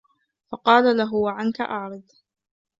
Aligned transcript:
فَقَالَ 0.51 0.97
لَهُ 0.97 1.13
وَعَنْك 1.13 1.61
أُعْرِضْ 1.61 2.11